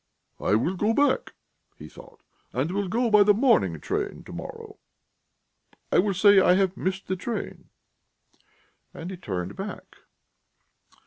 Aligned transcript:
"I 0.39 0.55
will 0.55 0.75
go 0.75 0.95
back," 0.95 1.35
he 1.77 1.87
thought, 1.87 2.21
"and 2.53 2.71
will 2.71 2.87
go 2.87 3.11
by 3.11 3.21
the 3.21 3.35
morning 3.35 3.79
train 3.79 4.23
to 4.23 4.33
morrow.... 4.33 4.79
I 5.91 5.99
will 5.99 6.15
say 6.15 6.39
I 6.39 6.55
have 6.55 6.75
missed 6.75 7.05
the 7.05 7.15
train." 7.15 7.69
And 8.95 9.11
he 9.11 9.17
turned 9.17 9.55
back.... 9.55 9.97